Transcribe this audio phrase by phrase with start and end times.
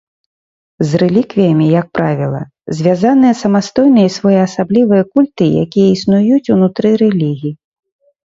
[0.91, 2.39] З рэліквіямі, як правіла,
[2.77, 7.53] звязаныя самастойныя і своеасаблівыя культы, якія існуюць унутры рэлігій.